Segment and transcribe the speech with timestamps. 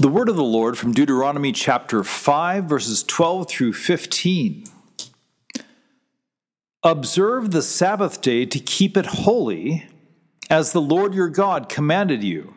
[0.00, 4.64] The word of the Lord from Deuteronomy chapter 5, verses 12 through 15.
[6.84, 9.88] Observe the Sabbath day to keep it holy,
[10.48, 12.54] as the Lord your God commanded you.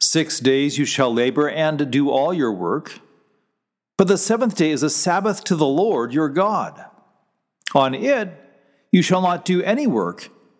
[0.00, 3.00] Six days you shall labor and do all your work,
[3.98, 6.82] but the seventh day is a Sabbath to the Lord your God.
[7.74, 8.32] On it
[8.90, 10.30] you shall not do any work,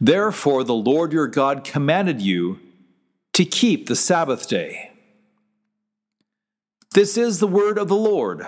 [0.00, 2.60] Therefore, the Lord your God commanded you
[3.32, 4.92] to keep the Sabbath day.
[6.92, 8.46] This is the word of the Lord.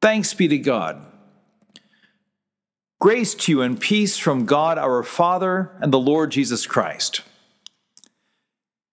[0.00, 1.04] Thanks be to God.
[3.00, 7.22] Grace to you and peace from God our Father and the Lord Jesus Christ.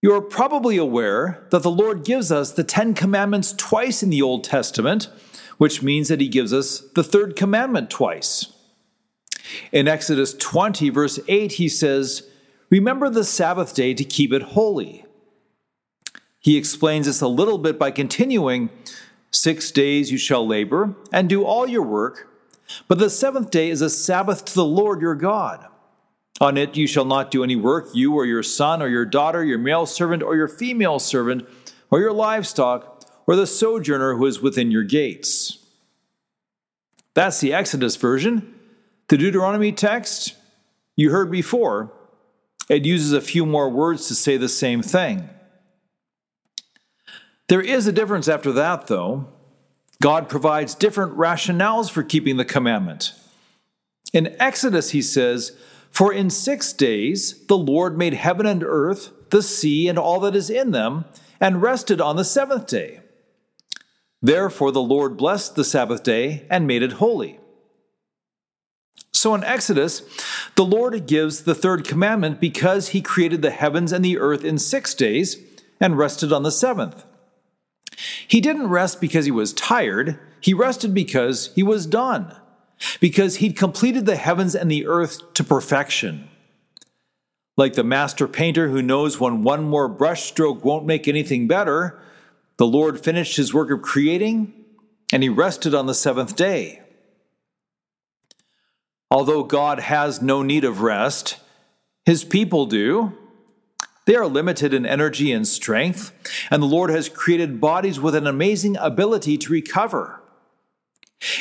[0.02, 4.22] You are probably aware that the Lord gives us the Ten Commandments twice in the
[4.22, 5.10] Old Testament,
[5.60, 8.52] which means that He gives us the third commandment twice.
[9.72, 12.28] In Exodus 20, verse 8, he says,
[12.70, 15.06] Remember the Sabbath day to keep it holy.
[16.40, 18.70] He explains this a little bit by continuing
[19.32, 22.28] Six days you shall labor and do all your work,
[22.90, 25.66] but the seventh day is a Sabbath to the Lord your God.
[26.42, 29.44] On it you shall not do any work, you or your son or your daughter,
[29.44, 31.48] your male servant or your female servant,
[31.90, 35.60] or your livestock, or the sojourner who is within your gates.
[37.14, 38.54] That's the Exodus version.
[39.12, 40.36] The Deuteronomy text
[40.96, 41.92] you heard before,
[42.70, 45.30] it uses a few more words to say the same thing.
[47.50, 49.28] There is a difference after that, though.
[50.02, 53.12] God provides different rationales for keeping the commandment.
[54.14, 55.58] In Exodus, he says,
[55.92, 60.38] For in six days the Lord made heaven and earth, the sea, and all that
[60.38, 61.04] is in them,
[61.42, 63.02] and rested on the seventh day.
[64.22, 67.41] Therefore the Lord blessed the Sabbath day and made it holy.
[69.22, 70.02] So in Exodus,
[70.56, 74.58] the Lord gives the third commandment because he created the heavens and the earth in
[74.58, 75.38] six days
[75.80, 77.06] and rested on the seventh.
[78.28, 82.36] He didn't rest because he was tired, he rested because he was done,
[83.00, 86.28] because he'd completed the heavens and the earth to perfection.
[87.56, 92.02] Like the master painter who knows when one more brushstroke won't make anything better,
[92.58, 94.52] the Lord finished his work of creating
[95.14, 96.81] and he rested on the seventh day.
[99.12, 101.38] Although God has no need of rest,
[102.06, 103.12] his people do.
[104.06, 106.12] They are limited in energy and strength,
[106.50, 110.22] and the Lord has created bodies with an amazing ability to recover.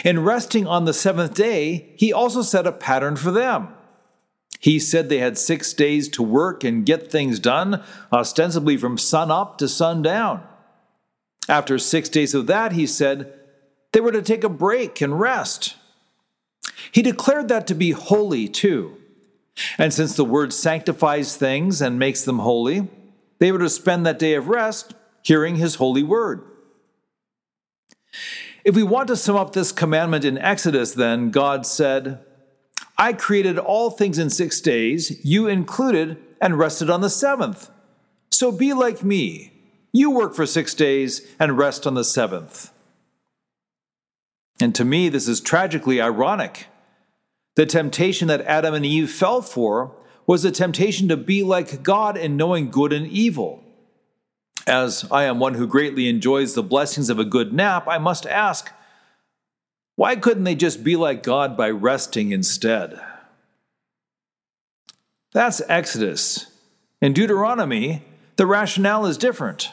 [0.04, 3.68] In resting on the seventh day, he also set a pattern for them.
[4.58, 7.82] He said they had six days to work and get things done,
[8.12, 10.42] ostensibly from sun up to sundown.
[11.48, 13.32] After six days of that, he said
[13.92, 15.76] they were to take a break and rest.
[16.92, 18.96] He declared that to be holy too.
[19.78, 22.88] And since the word sanctifies things and makes them holy,
[23.38, 26.42] they were to spend that day of rest hearing his holy word.
[28.64, 32.20] If we want to sum up this commandment in Exodus, then God said,
[32.98, 37.70] I created all things in six days, you included, and rested on the seventh.
[38.30, 39.52] So be like me.
[39.92, 42.70] You work for six days and rest on the seventh.
[44.60, 46.66] And to me, this is tragically ironic.
[47.56, 49.94] The temptation that Adam and Eve fell for
[50.26, 53.64] was the temptation to be like God in knowing good and evil.
[54.66, 58.26] As I am one who greatly enjoys the blessings of a good nap, I must
[58.26, 58.70] ask,
[59.96, 63.00] why couldn't they just be like God by resting instead?
[65.32, 66.46] That's Exodus.
[67.00, 68.04] In Deuteronomy,
[68.36, 69.72] the rationale is different.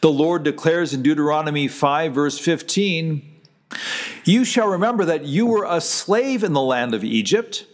[0.00, 3.33] The Lord declares in Deuteronomy 5, verse 15,
[4.24, 7.66] you shall remember that you were a slave in the land of Egypt,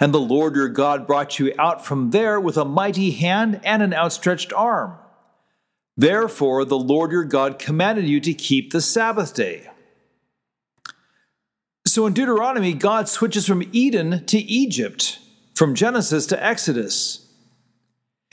[0.00, 3.82] and the Lord your God brought you out from there with a mighty hand and
[3.82, 4.98] an outstretched arm.
[5.96, 9.68] Therefore, the Lord your God commanded you to keep the Sabbath day.
[11.86, 15.18] So in Deuteronomy, God switches from Eden to Egypt,
[15.54, 17.27] from Genesis to Exodus.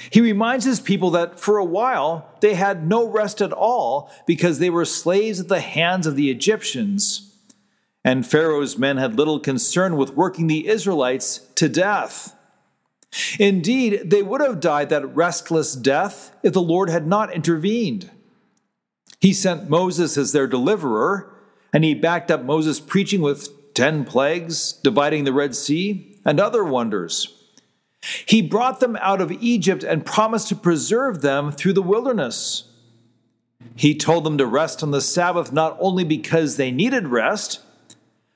[0.09, 4.59] He reminds his people that for a while they had no rest at all because
[4.59, 7.25] they were slaves at the hands of the Egyptians
[8.05, 12.35] and Pharaoh's men had little concern with working the Israelites to death.
[13.39, 18.11] Indeed, they would have died that restless death if the Lord had not intervened.
[19.19, 21.33] He sent Moses as their deliverer,
[21.73, 26.63] and he backed up Moses' preaching with 10 plagues, dividing the Red Sea, and other
[26.63, 27.34] wonders.
[28.25, 32.65] He brought them out of Egypt and promised to preserve them through the wilderness.
[33.75, 37.61] He told them to rest on the Sabbath not only because they needed rest,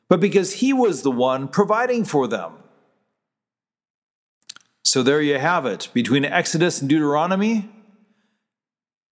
[0.07, 2.53] but because He was the one providing for them.
[4.83, 5.89] So there you have it.
[5.93, 7.69] Between Exodus and Deuteronomy,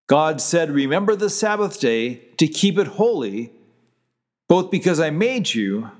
[0.07, 3.51] God said, Remember the Sabbath day to keep it holy,
[4.47, 5.91] both because I made you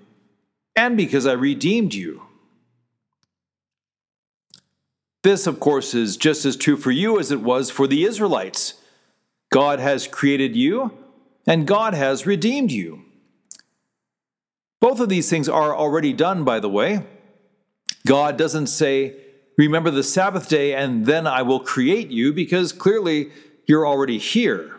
[0.75, 2.24] and because I redeemed you.
[5.27, 8.75] This, of course, is just as true for you as it was for the Israelites.
[9.50, 10.97] God has created you,
[11.45, 13.03] and God has redeemed you.
[14.79, 17.06] Both of these things are already done, by the way.
[18.06, 19.18] God doesn't say,
[19.57, 23.29] Remember the Sabbath day, and then I will create you, because clearly
[23.65, 24.77] you're already here.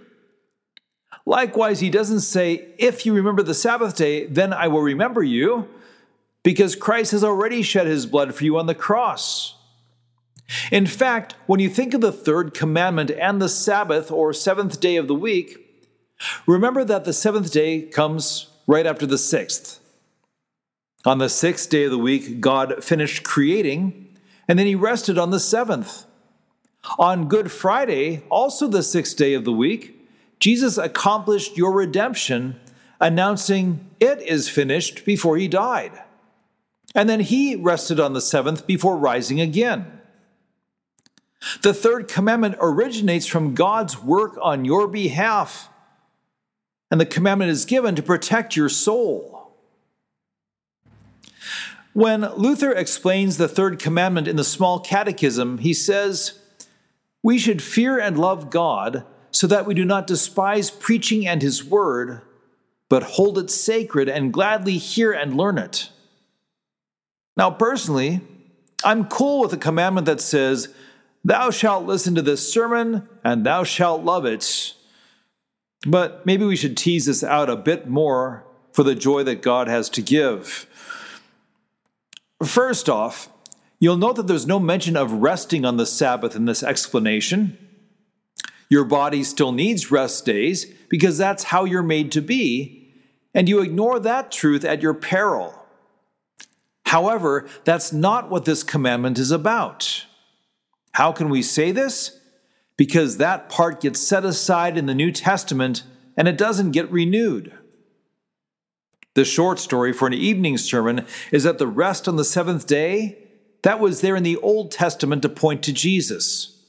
[1.27, 5.69] Likewise, he doesn't say, If you remember the Sabbath day, then I will remember you,
[6.43, 9.58] because Christ has already shed his blood for you on the cross.
[10.71, 14.97] In fact, when you think of the third commandment and the Sabbath or seventh day
[14.97, 15.59] of the week,
[16.47, 19.81] remember that the seventh day comes right after the sixth.
[21.05, 24.17] On the sixth day of the week, God finished creating,
[24.47, 26.05] and then he rested on the seventh.
[26.99, 29.95] On Good Friday, also the sixth day of the week,
[30.41, 32.59] Jesus accomplished your redemption,
[33.01, 35.93] announcing it is finished before he died.
[36.95, 39.98] And then he rested on the seventh before rising again.
[41.63, 45.69] The third commandment originates from God's work on your behalf,
[46.91, 49.39] and the commandment is given to protect your soul.
[51.93, 56.39] When Luther explains the third commandment in the Small Catechism, he says,
[57.23, 61.65] We should fear and love God so that we do not despise preaching and his
[61.65, 62.23] word,
[62.89, 65.91] but hold it sacred and gladly hear and learn it.
[67.37, 68.21] Now, personally,
[68.85, 70.73] I'm cool with a commandment that says,
[71.29, 74.73] Thou shalt listen to this sermon, and thou shalt love it.
[75.87, 79.69] But maybe we should tease this out a bit more for the joy that God
[79.69, 80.67] has to give.
[82.43, 83.29] First off,
[83.79, 87.59] you'll note that there's no mention of resting on the Sabbath in this explanation.
[88.71, 92.91] Your body still needs rest days because that's how you're made to be,
[93.35, 95.63] and you ignore that truth at your peril.
[96.87, 100.07] However, that's not what this commandment is about.
[100.93, 102.19] How can we say this?
[102.77, 105.83] Because that part gets set aside in the New Testament
[106.17, 107.53] and it doesn't get renewed.
[109.15, 113.19] The short story for an evening sermon is that the rest on the seventh day,
[113.63, 116.61] that was there in the Old Testament to point to Jesus.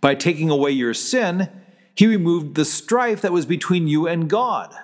[0.00, 1.48] By taking away your sin,
[1.94, 4.74] he removed the strife that was between you and God.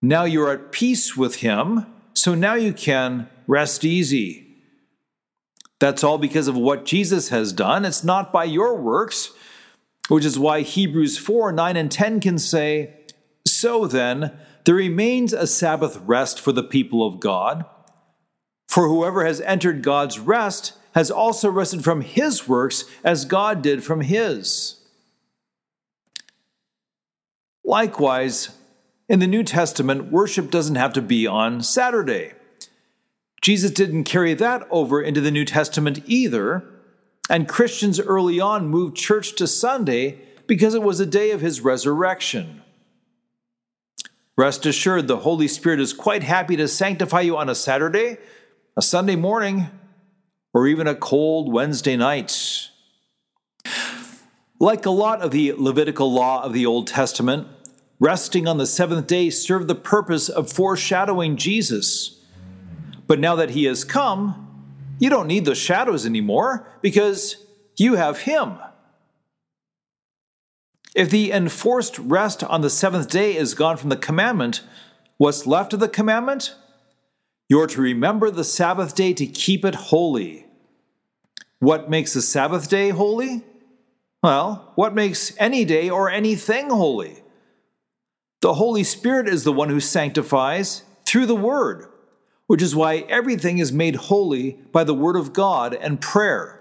[0.00, 4.51] Now you're at peace with him, so now you can rest easy.
[5.82, 7.84] That's all because of what Jesus has done.
[7.84, 9.32] It's not by your works,
[10.06, 12.94] which is why Hebrews 4 9 and 10 can say,
[13.48, 14.30] So then,
[14.64, 17.64] there remains a Sabbath rest for the people of God.
[18.68, 23.82] For whoever has entered God's rest has also rested from his works as God did
[23.82, 24.76] from his.
[27.64, 28.50] Likewise,
[29.08, 32.34] in the New Testament, worship doesn't have to be on Saturday.
[33.42, 36.64] Jesus didn't carry that over into the New Testament either,
[37.28, 41.60] and Christians early on moved church to Sunday because it was a day of his
[41.60, 42.62] resurrection.
[44.36, 48.16] Rest assured, the Holy Spirit is quite happy to sanctify you on a Saturday,
[48.76, 49.66] a Sunday morning,
[50.54, 52.68] or even a cold Wednesday night.
[54.60, 57.48] Like a lot of the Levitical law of the Old Testament,
[57.98, 62.21] resting on the seventh day served the purpose of foreshadowing Jesus
[63.06, 64.42] but now that he has come,
[64.98, 67.36] you don't need the shadows anymore because
[67.76, 68.58] you have him.
[70.94, 74.62] If the enforced rest on the seventh day is gone from the commandment,
[75.16, 76.54] what's left of the commandment?
[77.48, 80.46] You're to remember the Sabbath day to keep it holy.
[81.58, 83.42] What makes the Sabbath day holy?
[84.22, 87.22] Well, what makes any day or anything holy?
[88.40, 91.86] The Holy Spirit is the one who sanctifies through the Word
[92.46, 96.60] which is why everything is made holy by the Word of God and prayer.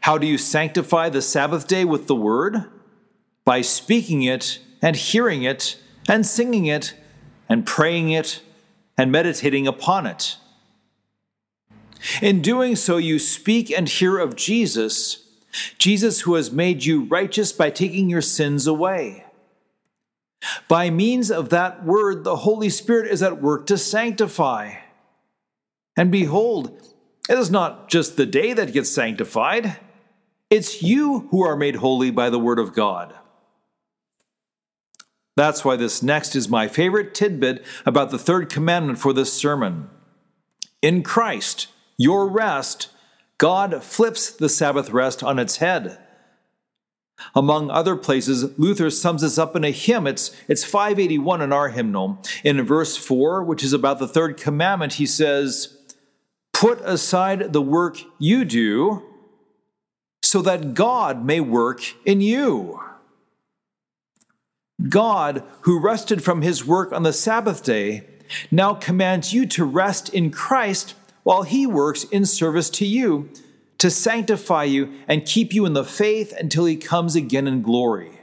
[0.00, 2.64] How do you sanctify the Sabbath day with the Word?
[3.44, 6.94] By speaking it and hearing it and singing it
[7.48, 8.42] and praying it
[8.96, 10.36] and meditating upon it.
[12.22, 15.26] In doing so, you speak and hear of Jesus,
[15.78, 19.24] Jesus, who has made you righteous by taking your sins away.
[20.68, 24.74] By means of that word, the Holy Spirit is at work to sanctify.
[25.96, 26.80] And behold,
[27.28, 29.76] it is not just the day that gets sanctified,
[30.48, 33.14] it's you who are made holy by the word of God.
[35.36, 39.88] That's why this next is my favorite tidbit about the third commandment for this sermon.
[40.82, 42.88] In Christ, your rest,
[43.38, 45.98] God flips the Sabbath rest on its head.
[47.34, 50.06] Among other places, Luther sums this up in a hymn.
[50.06, 52.22] It's, it's 581 in our hymnal.
[52.44, 55.76] In verse 4, which is about the third commandment, he says,
[56.52, 59.02] Put aside the work you do
[60.22, 62.80] so that God may work in you.
[64.88, 68.06] God, who rested from his work on the Sabbath day,
[68.50, 73.28] now commands you to rest in Christ while he works in service to you
[73.80, 78.20] to sanctify you and keep you in the faith until he comes again in glory.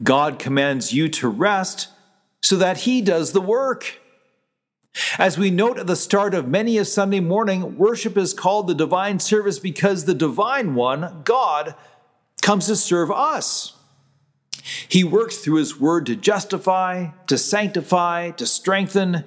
[0.00, 1.88] God commands you to rest
[2.40, 3.98] so that he does the work.
[5.18, 8.76] As we note at the start of many a Sunday morning, worship is called the
[8.76, 11.74] divine service because the divine one, God,
[12.40, 13.74] comes to serve us.
[14.88, 19.24] He works through his word to justify, to sanctify, to strengthen.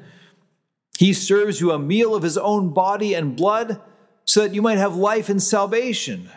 [0.97, 3.81] He serves you a meal of his own body and blood
[4.25, 6.29] so that you might have life and salvation.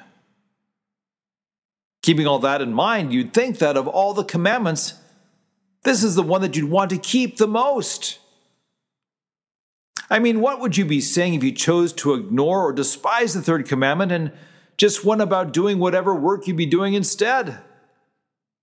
[2.02, 4.94] Keeping all that in mind, you'd think that of all the commandments,
[5.84, 8.18] this is the one that you'd want to keep the most.
[10.10, 13.42] I mean, what would you be saying if you chose to ignore or despise the
[13.42, 14.32] third commandment and
[14.76, 17.58] just went about doing whatever work you'd be doing instead?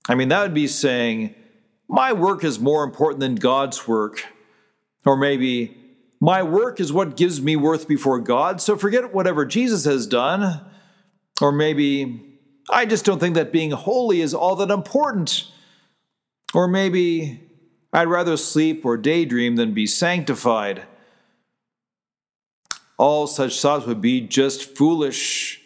[0.08, 1.36] I mean, that would be saying,
[1.88, 4.26] my work is more important than God's work.
[5.06, 5.78] Or maybe,
[6.24, 10.62] my work is what gives me worth before God, so forget whatever Jesus has done.
[11.42, 12.38] Or maybe,
[12.70, 15.52] I just don't think that being holy is all that important.
[16.54, 17.42] Or maybe,
[17.92, 20.84] I'd rather sleep or daydream than be sanctified.
[23.00, 25.60] All such thoughts would be just foolish.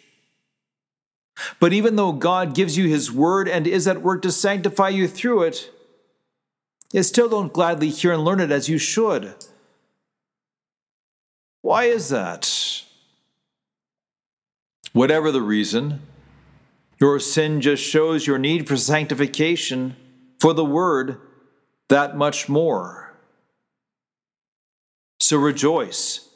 [1.60, 5.06] But even though God gives you His word and is at work to sanctify you
[5.06, 5.70] through it,
[6.94, 9.34] you still don't gladly hear and learn it as you should.
[11.66, 12.84] Why is that?
[14.92, 16.00] Whatever the reason,
[17.00, 19.96] your sin just shows your need for sanctification,
[20.38, 21.20] for the Word,
[21.88, 23.16] that much more.
[25.18, 26.28] So rejoice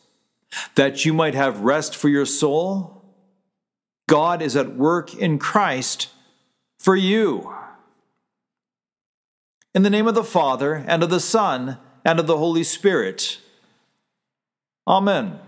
[0.75, 3.05] that you might have rest for your soul.
[4.09, 6.09] God is at work in Christ
[6.81, 7.55] for you.
[9.77, 13.39] In the name of the Father, and of the Son, and of the Holy Spirit.
[14.91, 15.39] Amen.